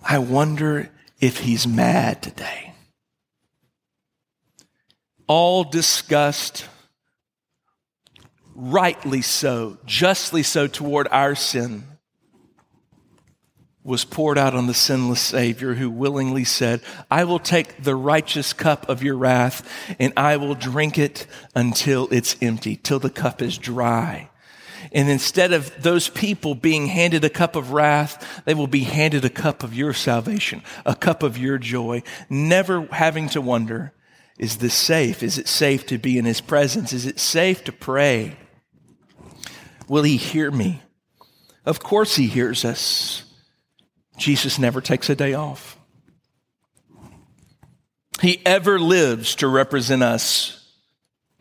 I 0.03 0.19
wonder 0.19 0.89
if 1.19 1.39
he's 1.39 1.67
mad 1.67 2.22
today. 2.24 2.74
All 5.27 5.63
disgust, 5.63 6.67
rightly 8.55 9.21
so, 9.21 9.77
justly 9.85 10.41
so 10.41 10.65
toward 10.67 11.07
our 11.12 11.35
sin, 11.35 11.83
was 13.83 14.03
poured 14.03 14.38
out 14.38 14.55
on 14.55 14.65
the 14.65 14.74
sinless 14.74 15.21
Savior 15.21 15.75
who 15.75 15.91
willingly 15.91 16.43
said, 16.43 16.81
I 17.12 17.24
will 17.24 17.38
take 17.38 17.83
the 17.83 17.95
righteous 17.95 18.51
cup 18.51 18.89
of 18.89 19.03
your 19.03 19.15
wrath 19.15 19.67
and 20.00 20.12
I 20.17 20.38
will 20.38 20.55
drink 20.55 20.97
it 20.97 21.27
until 21.53 22.07
it's 22.12 22.35
empty, 22.41 22.77
till 22.77 22.97
the 22.97 23.12
cup 23.12 23.43
is 23.43 23.59
dry. 23.59 24.31
And 24.91 25.07
instead 25.07 25.53
of 25.53 25.71
those 25.83 26.09
people 26.09 26.55
being 26.55 26.88
handed 26.88 27.24
a 27.24 27.29
cup 27.29 27.55
of 27.55 27.74
wrath, 27.74 28.41
they 28.45 28.55
will 28.55 28.67
be 28.67 28.81
handed 28.81 29.24
a 29.24 29.29
cup 29.29 29.62
of 29.62 29.75
your 29.75 29.93
salvation, 29.93 30.63
a 30.83 30.95
cup 30.95 31.21
of 31.21 31.38
your 31.38 31.59
joy, 31.59 32.01
never 32.27 32.88
having 32.88 33.29
to 33.29 33.41
wonder, 33.41 33.93
is 34.39 34.57
this 34.57 34.74
safe? 34.74 35.21
Is 35.21 35.38
it 35.38 35.47
safe 35.47 35.85
to 35.88 35.97
be 35.97 36.17
in 36.17 36.25
his 36.25 36.41
presence? 36.41 36.91
Is 36.91 37.05
it 37.05 37.19
safe 37.19 37.63
to 37.65 37.71
pray? 37.71 38.35
Will 39.88 40.04
he 40.04 40.18
hear 40.18 40.50
me? 40.51 40.82
Of 41.65 41.80
course 41.80 42.15
he 42.15 42.27
hears 42.27 42.65
us. 42.65 43.24
Jesus 44.18 44.60
never 44.60 44.82
takes 44.82 45.10
a 45.10 45.15
day 45.15 45.34
off. 45.34 45.77
He 48.22 48.42
ever 48.46 48.80
lives 48.80 49.36
to 49.36 49.48
represent 49.48 50.01
us 50.01 50.65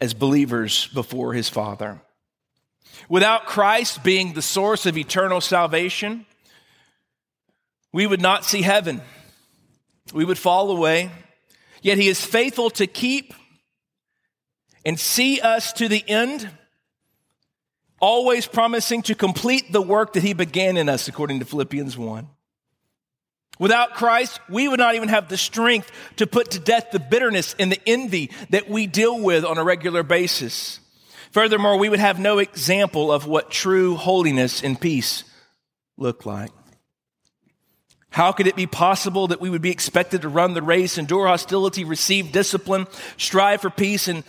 as 0.00 0.12
believers 0.12 0.88
before 0.88 1.32
his 1.32 1.48
Father. 1.48 2.00
Without 3.08 3.46
Christ 3.46 4.02
being 4.02 4.32
the 4.32 4.42
source 4.42 4.86
of 4.86 4.98
eternal 4.98 5.40
salvation, 5.40 6.26
we 7.92 8.06
would 8.06 8.20
not 8.20 8.44
see 8.44 8.62
heaven. 8.62 9.02
We 10.12 10.24
would 10.24 10.38
fall 10.38 10.70
away. 10.70 11.10
Yet 11.80 11.98
he 11.98 12.08
is 12.08 12.24
faithful 12.24 12.70
to 12.70 12.86
keep 12.86 13.34
and 14.84 14.98
see 14.98 15.40
us 15.40 15.72
to 15.74 15.88
the 15.88 16.02
end 16.08 16.50
always 18.04 18.46
promising 18.46 19.00
to 19.00 19.14
complete 19.14 19.72
the 19.72 19.80
work 19.80 20.12
that 20.12 20.22
he 20.22 20.34
began 20.34 20.76
in 20.76 20.90
us, 20.90 21.08
according 21.08 21.38
to 21.38 21.46
Philippians 21.46 21.96
1. 21.96 22.28
Without 23.58 23.94
Christ, 23.94 24.40
we 24.50 24.68
would 24.68 24.78
not 24.78 24.94
even 24.94 25.08
have 25.08 25.30
the 25.30 25.38
strength 25.38 25.90
to 26.16 26.26
put 26.26 26.50
to 26.50 26.58
death 26.58 26.90
the 26.92 27.00
bitterness 27.00 27.56
and 27.58 27.72
the 27.72 27.80
envy 27.86 28.30
that 28.50 28.68
we 28.68 28.86
deal 28.86 29.18
with 29.18 29.42
on 29.42 29.56
a 29.56 29.64
regular 29.64 30.02
basis. 30.02 30.80
Furthermore, 31.30 31.78
we 31.78 31.88
would 31.88 31.98
have 31.98 32.18
no 32.18 32.38
example 32.38 33.10
of 33.10 33.26
what 33.26 33.50
true 33.50 33.94
holiness 33.96 34.62
and 34.62 34.78
peace 34.78 35.24
look 35.96 36.26
like. 36.26 36.50
How 38.10 38.32
could 38.32 38.46
it 38.46 38.54
be 38.54 38.66
possible 38.66 39.28
that 39.28 39.40
we 39.40 39.48
would 39.48 39.62
be 39.62 39.70
expected 39.70 40.22
to 40.22 40.28
run 40.28 40.52
the 40.52 40.60
race, 40.60 40.98
endure 40.98 41.26
hostility, 41.26 41.84
receive 41.84 42.32
discipline, 42.32 42.86
strive 43.16 43.62
for 43.62 43.70
peace 43.70 44.08
and 44.08 44.24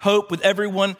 hope 0.00 0.30
with 0.30 0.42
everyone, 0.42 0.96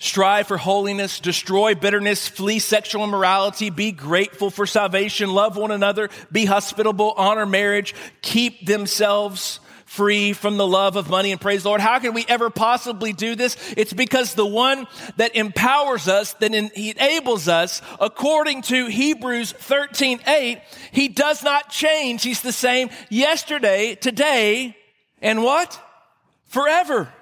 Strive 0.00 0.46
for 0.46 0.58
holiness, 0.58 1.18
destroy 1.18 1.74
bitterness, 1.74 2.28
flee 2.28 2.60
sexual 2.60 3.02
immorality, 3.02 3.68
be 3.68 3.90
grateful 3.90 4.48
for 4.48 4.64
salvation, 4.64 5.34
love 5.34 5.56
one 5.56 5.72
another, 5.72 6.08
be 6.30 6.44
hospitable, 6.44 7.14
honor 7.16 7.46
marriage, 7.46 7.96
keep 8.22 8.64
themselves 8.64 9.58
free 9.86 10.34
from 10.34 10.56
the 10.56 10.66
love 10.66 10.94
of 10.94 11.10
money 11.10 11.32
and 11.32 11.40
praise 11.40 11.64
the 11.64 11.68
Lord. 11.68 11.80
How 11.80 11.98
can 11.98 12.14
we 12.14 12.24
ever 12.28 12.48
possibly 12.48 13.12
do 13.12 13.34
this? 13.34 13.56
It's 13.76 13.92
because 13.92 14.34
the 14.34 14.46
one 14.46 14.86
that 15.16 15.34
empowers 15.34 16.06
us, 16.06 16.34
that 16.34 16.54
enables 16.54 17.48
us, 17.48 17.82
according 17.98 18.62
to 18.62 18.86
Hebrews 18.86 19.50
13, 19.50 20.20
8, 20.26 20.60
he 20.92 21.08
does 21.08 21.42
not 21.42 21.70
change. 21.70 22.22
He's 22.22 22.42
the 22.42 22.52
same 22.52 22.90
yesterday, 23.08 23.96
today, 23.96 24.76
and 25.20 25.42
what? 25.42 25.80
Forever. 26.46 27.12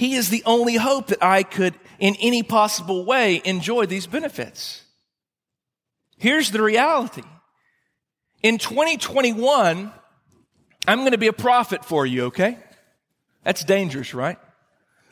He 0.00 0.14
is 0.14 0.30
the 0.30 0.42
only 0.46 0.76
hope 0.76 1.08
that 1.08 1.22
I 1.22 1.42
could, 1.42 1.74
in 1.98 2.16
any 2.20 2.42
possible 2.42 3.04
way, 3.04 3.42
enjoy 3.44 3.84
these 3.84 4.06
benefits. 4.06 4.82
Here's 6.16 6.50
the 6.50 6.62
reality. 6.62 7.20
In 8.42 8.56
2021, 8.56 9.92
I'm 10.88 10.98
going 11.00 11.12
to 11.12 11.18
be 11.18 11.26
a 11.26 11.34
prophet 11.34 11.84
for 11.84 12.06
you, 12.06 12.24
okay? 12.28 12.56
That's 13.44 13.62
dangerous, 13.62 14.14
right? 14.14 14.38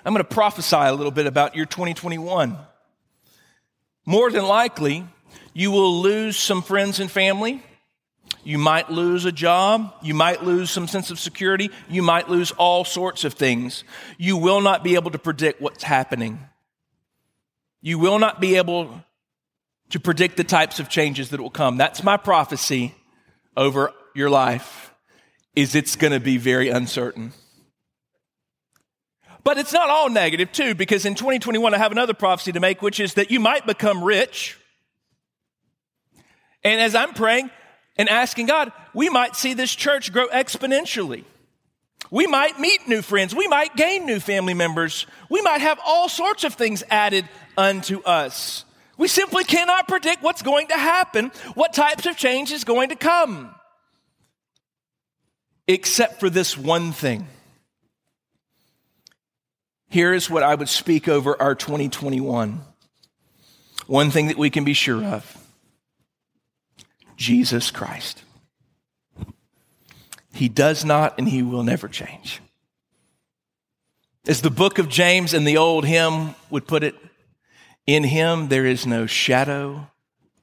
I'm 0.06 0.14
going 0.14 0.24
to 0.24 0.34
prophesy 0.34 0.76
a 0.76 0.94
little 0.94 1.12
bit 1.12 1.26
about 1.26 1.54
your 1.54 1.66
2021. 1.66 2.56
More 4.06 4.30
than 4.30 4.46
likely, 4.46 5.04
you 5.52 5.70
will 5.70 6.00
lose 6.00 6.38
some 6.38 6.62
friends 6.62 6.98
and 6.98 7.10
family. 7.10 7.62
You 8.44 8.58
might 8.58 8.90
lose 8.90 9.24
a 9.24 9.32
job. 9.32 9.92
You 10.02 10.14
might 10.14 10.42
lose 10.42 10.70
some 10.70 10.88
sense 10.88 11.10
of 11.10 11.18
security. 11.18 11.70
You 11.88 12.02
might 12.02 12.28
lose 12.28 12.50
all 12.52 12.84
sorts 12.84 13.24
of 13.24 13.34
things. 13.34 13.84
You 14.16 14.36
will 14.36 14.60
not 14.60 14.82
be 14.82 14.94
able 14.94 15.10
to 15.10 15.18
predict 15.18 15.60
what's 15.60 15.84
happening. 15.84 16.40
You 17.80 17.98
will 17.98 18.18
not 18.18 18.40
be 18.40 18.56
able 18.56 19.02
to 19.90 20.00
predict 20.00 20.36
the 20.36 20.44
types 20.44 20.80
of 20.80 20.88
changes 20.88 21.30
that 21.30 21.40
will 21.40 21.50
come. 21.50 21.76
That's 21.76 22.02
my 22.02 22.16
prophecy 22.16 22.94
over 23.56 23.92
your 24.14 24.30
life 24.30 24.92
is 25.54 25.74
it's 25.74 25.96
going 25.96 26.12
to 26.12 26.20
be 26.20 26.36
very 26.36 26.68
uncertain. 26.68 27.32
But 29.44 29.58
it's 29.58 29.72
not 29.72 29.88
all 29.88 30.10
negative 30.10 30.52
too 30.52 30.74
because 30.74 31.04
in 31.04 31.14
2021 31.14 31.72
I 31.74 31.78
have 31.78 31.92
another 31.92 32.14
prophecy 32.14 32.52
to 32.52 32.60
make 32.60 32.82
which 32.82 33.00
is 33.00 33.14
that 33.14 33.30
you 33.30 33.40
might 33.40 33.66
become 33.66 34.04
rich. 34.04 34.58
And 36.62 36.80
as 36.80 36.94
I'm 36.94 37.14
praying, 37.14 37.50
and 37.98 38.08
asking 38.08 38.46
God, 38.46 38.72
we 38.94 39.08
might 39.08 39.34
see 39.34 39.54
this 39.54 39.74
church 39.74 40.12
grow 40.12 40.28
exponentially. 40.28 41.24
We 42.10 42.26
might 42.26 42.58
meet 42.58 42.88
new 42.88 43.02
friends. 43.02 43.34
We 43.34 43.48
might 43.48 43.76
gain 43.76 44.06
new 44.06 44.20
family 44.20 44.54
members. 44.54 45.06
We 45.28 45.42
might 45.42 45.60
have 45.60 45.78
all 45.84 46.08
sorts 46.08 46.44
of 46.44 46.54
things 46.54 46.82
added 46.88 47.28
unto 47.56 48.00
us. 48.02 48.64
We 48.96 49.08
simply 49.08 49.44
cannot 49.44 49.88
predict 49.88 50.22
what's 50.22 50.42
going 50.42 50.68
to 50.68 50.76
happen, 50.76 51.30
what 51.54 51.72
types 51.72 52.06
of 52.06 52.16
change 52.16 52.50
is 52.50 52.64
going 52.64 52.88
to 52.88 52.96
come. 52.96 53.54
Except 55.66 56.18
for 56.18 56.30
this 56.30 56.56
one 56.56 56.92
thing. 56.92 57.28
Here 59.90 60.12
is 60.14 60.30
what 60.30 60.42
I 60.42 60.54
would 60.54 60.68
speak 60.68 61.08
over 61.08 61.40
our 61.40 61.54
2021. 61.54 62.60
One 63.86 64.10
thing 64.10 64.28
that 64.28 64.38
we 64.38 64.50
can 64.50 64.64
be 64.64 64.72
sure 64.72 65.02
of 65.02 65.47
Jesus 67.18 67.70
Christ. 67.70 68.22
He 70.32 70.48
does 70.48 70.84
not 70.84 71.18
and 71.18 71.28
he 71.28 71.42
will 71.42 71.64
never 71.64 71.88
change. 71.88 72.40
As 74.26 74.40
the 74.40 74.50
book 74.50 74.78
of 74.78 74.88
James 74.88 75.34
and 75.34 75.46
the 75.46 75.56
old 75.56 75.84
hymn 75.84 76.34
would 76.48 76.66
put 76.66 76.84
it, 76.84 76.94
in 77.86 78.04
him 78.04 78.48
there 78.48 78.64
is 78.64 78.86
no 78.86 79.06
shadow 79.06 79.90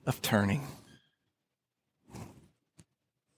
of 0.05 0.21
turning. 0.21 0.67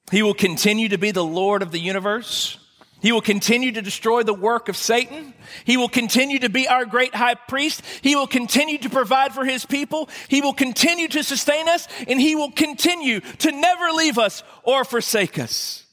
He 0.10 0.24
will 0.24 0.34
continue 0.34 0.90
to 0.90 0.98
be 0.98 1.12
the 1.12 1.24
Lord 1.24 1.62
of 1.62 1.72
the 1.72 1.80
universe. 1.80 2.58
He 3.00 3.12
will 3.12 3.22
continue 3.22 3.72
to 3.74 3.82
destroy 3.82 4.24
the 4.24 4.34
work 4.34 4.70
of 4.70 4.78
Satan. 4.78 5.34
He 5.66 5.78
will 5.78 5.90
continue 5.90 6.40
to 6.40 6.50
be 6.50 6.68
our 6.68 6.86
great 6.86 7.14
high 7.14 7.36
priest. 7.36 7.84
He 8.02 8.16
will 8.16 8.28
continue 8.28 8.80
to 8.80 8.90
provide 8.90 9.34
for 9.34 9.46
his 9.46 9.66
people. 9.66 10.10
He 10.28 10.42
will 10.42 10.54
continue 10.54 11.08
to 11.10 11.24
sustain 11.24 11.70
us 11.70 11.88
and 12.08 12.20
he 12.20 12.36
will 12.36 12.52
continue 12.52 13.20
to 13.20 13.52
never 13.52 13.92
leave 13.92 14.18
us 14.18 14.44
or 14.64 14.84
forsake 14.84 15.38
us. 15.38 15.84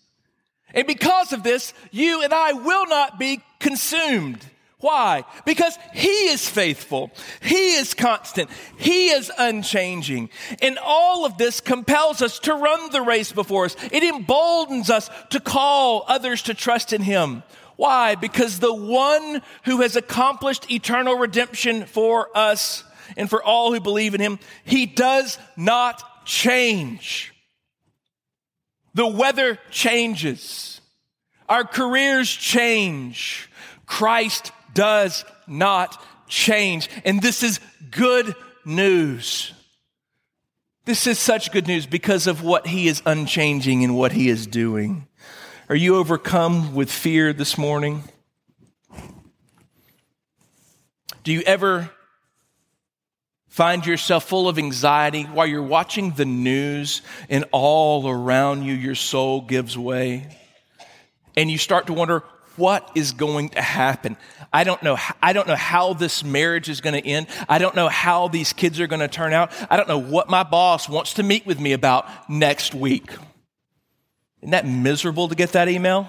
And 0.73 0.87
because 0.87 1.33
of 1.33 1.43
this, 1.43 1.75
you 1.91 2.23
and 2.23 2.33
I 2.33 2.55
will 2.55 2.87
not 2.87 3.19
be 3.19 3.43
consumed. 3.61 4.45
Why? 4.85 5.25
Because 5.47 5.79
He 5.95 6.29
is 6.29 6.47
faithful. 6.47 7.11
He 7.41 7.77
is 7.77 7.95
constant. 7.95 8.51
He 8.77 9.09
is 9.09 9.33
unchanging. 9.39 10.29
And 10.61 10.77
all 10.77 11.25
of 11.25 11.39
this 11.39 11.63
compels 11.63 12.21
us 12.21 12.39
to 12.41 12.53
run 12.53 12.91
the 12.91 13.01
race 13.01 13.33
before 13.33 13.65
us. 13.65 13.77
It 13.91 14.03
emboldens 14.03 14.91
us 14.91 15.09
to 15.31 15.41
call 15.41 16.05
others 16.07 16.43
to 16.43 16.53
trust 16.53 16.93
in 16.93 17.01
Him. 17.01 17.45
Why? 17.77 18.15
Because 18.15 18.59
the 18.59 18.75
one 18.75 19.41
who 19.65 19.81
has 19.81 19.97
accomplished 19.97 20.71
eternal 20.71 21.15
redemption 21.15 21.87
for 21.87 22.29
us 22.37 22.85
and 23.17 23.31
for 23.31 23.43
all 23.43 23.73
who 23.73 23.81
believe 23.81 24.15
in 24.15 24.21
Him, 24.21 24.39
He 24.67 24.85
does 24.85 25.39
not 25.57 26.27
change. 26.27 27.33
The 28.93 29.07
weather 29.07 29.59
changes. 29.71 30.83
Our 31.49 31.65
careers 31.65 32.31
change. 32.31 33.49
Christ 33.87 34.53
does 34.75 35.25
not 35.47 36.03
change. 36.29 36.91
And 37.05 37.23
this 37.23 37.43
is 37.43 37.61
good 37.91 38.35
news. 38.65 39.53
This 40.85 41.07
is 41.07 41.19
such 41.19 41.51
good 41.51 41.67
news 41.67 41.87
because 41.87 42.27
of 42.27 42.43
what 42.43 42.67
he 42.67 42.89
is 42.89 43.03
unchanging 43.07 43.85
and 43.85 43.97
what 43.97 44.13
he 44.13 44.29
is 44.29 44.47
doing. 44.47 45.07
Are 45.69 45.75
you 45.75 45.97
overcome 45.97 46.75
with 46.75 46.91
fear 46.93 47.33
this 47.33 47.57
morning? 47.57 48.05
Do 51.23 51.33
you 51.33 51.41
ever 51.41 51.91
find 53.49 53.87
yourself 53.87 54.25
full 54.25 54.47
of 54.47 54.59
anxiety 54.59 55.23
while 55.23 55.47
you're 55.47 55.63
watching 55.63 56.11
the 56.11 56.27
news 56.27 57.01
and 57.31 57.47
all 57.51 58.07
around 58.07 58.65
you 58.65 58.75
your 58.75 58.95
soul 58.95 59.41
gives 59.41 59.79
way? 59.79 60.37
And 61.35 61.51
you 61.51 61.57
start 61.57 61.87
to 61.87 61.95
wonder, 61.95 62.25
what 62.57 62.91
is 62.95 63.13
going 63.13 63.51
to 63.51 63.61
happen. 63.61 64.17
I 64.53 64.65
don't 64.65 64.83
know. 64.83 64.97
I 65.23 65.33
don't 65.33 65.49
know 65.49 65.57
how 65.57 65.95
this 65.95 66.23
marriage 66.23 66.69
is 66.69 66.81
going 66.81 67.01
to 67.01 67.09
end. 67.09 67.27
I 67.49 67.59
don't 67.59 67.75
know 67.75 67.89
how 67.89 68.29
these 68.29 68.53
kids 68.53 68.81
are 68.81 68.87
going 68.87 69.01
to 69.01 69.09
turn 69.09 69.33
out. 69.33 69.53
I 69.71 69.77
don't 69.77 69.89
know 69.89 69.99
what 69.99 70.29
my 70.29 70.43
boss 70.43 70.89
wants 70.89 71.15
to 71.15 71.23
meet 71.23 71.47
with 71.47 71.61
me 71.61 71.73
about 71.73 72.07
next 72.31 72.75
week. 72.75 73.11
Isn't 74.41 74.51
that 74.51 74.67
miserable 74.67 75.29
to 75.29 75.35
get 75.35 75.53
that 75.53 75.69
email? 75.69 76.09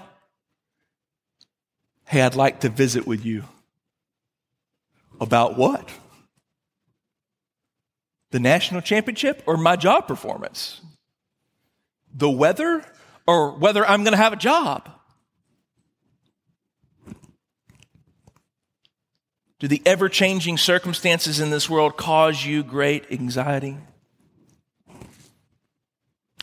Hey, 2.05 2.21
I'd 2.21 2.35
like 2.35 2.59
to 2.61 2.69
visit 2.69 3.07
with 3.07 3.25
you. 3.25 3.43
About 5.19 5.57
what? 5.57 5.89
The 8.31 8.39
national 8.39 8.81
championship 8.81 9.41
or 9.45 9.57
my 9.57 9.75
job 9.75 10.07
performance? 10.07 10.81
The 12.13 12.29
weather 12.29 12.85
or 13.25 13.57
whether 13.57 13.85
I'm 13.85 14.03
going 14.03 14.11
to 14.11 14.17
have 14.17 14.33
a 14.33 14.37
job? 14.37 14.89
Do 19.65 19.69
the 19.69 19.81
ever 19.83 20.09
changing 20.09 20.59
circumstances 20.59 21.39
in 21.39 21.49
this 21.49 21.67
world 21.67 21.97
cause 21.97 22.45
you 22.45 22.61
great 22.61 23.11
anxiety? 23.11 23.77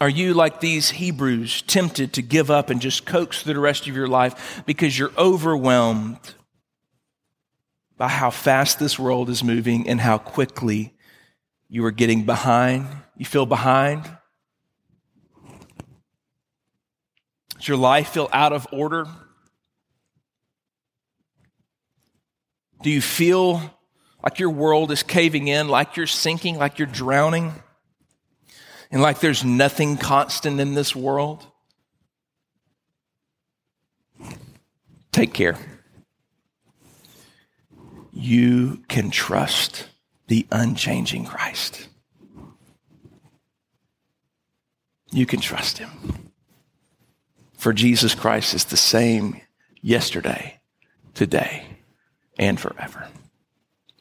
Are 0.00 0.08
you 0.08 0.34
like 0.34 0.58
these 0.58 0.90
Hebrews, 0.90 1.62
tempted 1.62 2.14
to 2.14 2.20
give 2.20 2.50
up 2.50 2.68
and 2.68 2.80
just 2.80 3.06
coax 3.06 3.44
through 3.44 3.54
the 3.54 3.60
rest 3.60 3.86
of 3.86 3.94
your 3.94 4.08
life 4.08 4.64
because 4.66 4.98
you're 4.98 5.12
overwhelmed 5.16 6.34
by 7.96 8.08
how 8.08 8.30
fast 8.30 8.80
this 8.80 8.98
world 8.98 9.30
is 9.30 9.44
moving 9.44 9.88
and 9.88 10.00
how 10.00 10.18
quickly 10.18 10.92
you 11.68 11.84
are 11.84 11.92
getting 11.92 12.24
behind? 12.24 12.88
You 13.16 13.24
feel 13.24 13.46
behind? 13.46 14.02
Does 17.54 17.68
your 17.68 17.76
life 17.76 18.08
feel 18.08 18.28
out 18.32 18.52
of 18.52 18.66
order? 18.72 19.06
Do 22.82 22.90
you 22.90 23.00
feel 23.00 23.62
like 24.22 24.38
your 24.38 24.50
world 24.50 24.90
is 24.90 25.02
caving 25.02 25.48
in, 25.48 25.68
like 25.68 25.96
you're 25.96 26.06
sinking, 26.06 26.58
like 26.58 26.78
you're 26.78 26.86
drowning, 26.86 27.52
and 28.90 29.00
like 29.00 29.20
there's 29.20 29.44
nothing 29.44 29.96
constant 29.96 30.60
in 30.60 30.74
this 30.74 30.94
world? 30.94 31.46
Take 35.12 35.32
care. 35.32 35.58
You 38.12 38.82
can 38.88 39.10
trust 39.10 39.88
the 40.28 40.46
unchanging 40.50 41.24
Christ. 41.24 41.88
You 45.10 45.26
can 45.26 45.40
trust 45.40 45.78
him. 45.78 46.32
For 47.56 47.72
Jesus 47.72 48.14
Christ 48.14 48.54
is 48.54 48.64
the 48.64 48.76
same 48.76 49.40
yesterday, 49.82 50.60
today, 51.14 51.71
and 52.42 52.58
forever. 52.58 53.08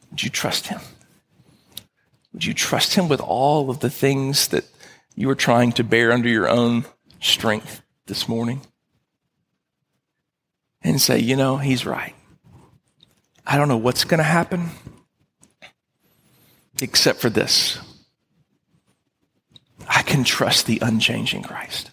Would 0.10 0.24
you 0.24 0.30
trust 0.30 0.68
him? 0.68 0.80
Would 2.34 2.46
you 2.46 2.54
trust 2.54 2.96
him 2.96 3.08
with 3.08 3.22
all 3.22 3.70
of 3.70 3.80
the 3.80 3.90
things 3.90 4.48
that 4.50 4.66
you 5.16 5.30
are 5.30 5.36
trying 5.36 5.72
to 5.74 5.84
bear 5.84 6.12
under 6.12 6.28
your 6.28 6.50
own 6.50 6.86
strength 7.20 7.82
this 8.08 8.28
morning? 8.28 8.62
And 10.82 11.00
say, 11.00 11.20
you 11.20 11.36
know, 11.36 11.58
he's 11.58 11.86
right. 11.86 12.16
I 13.46 13.58
don't 13.58 13.68
know 13.68 13.78
what's 13.78 14.04
going 14.04 14.18
to 14.18 14.24
happen 14.24 14.72
except 16.82 17.20
for 17.20 17.30
this. 17.30 17.78
I 19.88 20.02
can 20.02 20.24
trust 20.24 20.66
the 20.66 20.80
unchanging 20.82 21.44
Christ. 21.44 21.92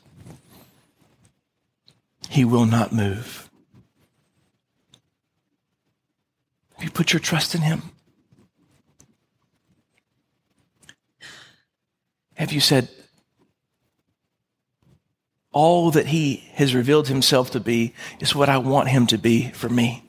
He 2.30 2.44
will 2.44 2.66
not 2.66 2.92
move. 2.92 3.47
You 6.80 6.90
put 6.90 7.12
your 7.12 7.20
trust 7.20 7.54
in 7.54 7.62
Him? 7.62 7.82
Have 12.34 12.52
you 12.52 12.60
said, 12.60 12.88
all 15.50 15.90
that 15.90 16.06
He 16.06 16.44
has 16.54 16.74
revealed 16.74 17.08
Himself 17.08 17.50
to 17.50 17.60
be 17.60 17.94
is 18.20 18.34
what 18.34 18.48
I 18.48 18.58
want 18.58 18.88
Him 18.88 19.06
to 19.08 19.18
be 19.18 19.50
for 19.50 19.68
me? 19.68 20.04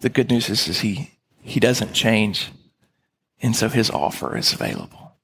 The 0.00 0.10
good 0.10 0.30
news 0.30 0.48
is, 0.50 0.68
is 0.68 0.80
he, 0.80 1.10
he 1.40 1.58
doesn't 1.58 1.92
change, 1.92 2.52
and 3.40 3.56
so 3.56 3.68
His 3.68 3.90
offer 3.90 4.36
is 4.36 4.52
available. 4.52 5.16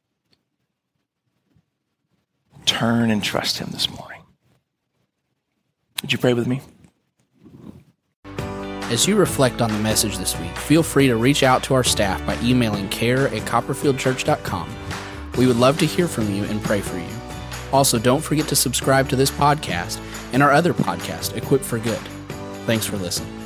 Turn 2.64 3.10
and 3.10 3.22
trust 3.22 3.58
Him 3.58 3.68
this 3.72 3.88
morning. 3.90 4.22
Would 6.02 6.12
you 6.12 6.18
pray 6.18 6.34
with 6.34 6.46
me? 6.46 6.60
As 8.90 9.06
you 9.06 9.14
reflect 9.14 9.62
on 9.62 9.70
the 9.70 9.78
message 9.78 10.18
this 10.18 10.36
week, 10.40 10.56
feel 10.56 10.82
free 10.82 11.06
to 11.06 11.16
reach 11.16 11.44
out 11.44 11.62
to 11.62 11.74
our 11.74 11.84
staff 11.84 12.24
by 12.26 12.36
emailing 12.42 12.88
care 12.88 13.28
at 13.28 13.42
copperfieldchurch.com. 13.42 14.68
We 15.36 15.46
would 15.46 15.56
love 15.56 15.78
to 15.78 15.86
hear 15.86 16.08
from 16.08 16.28
you 16.28 16.42
and 16.44 16.60
pray 16.60 16.80
for 16.80 16.98
you. 16.98 17.06
Also, 17.72 18.00
don't 18.00 18.20
forget 18.20 18.48
to 18.48 18.56
subscribe 18.56 19.08
to 19.10 19.16
this 19.16 19.30
podcast 19.30 20.00
and 20.32 20.42
our 20.42 20.50
other 20.50 20.74
podcast, 20.74 21.36
Equipped 21.36 21.64
for 21.64 21.78
Good. 21.78 22.00
Thanks 22.66 22.84
for 22.84 22.96
listening. 22.96 23.39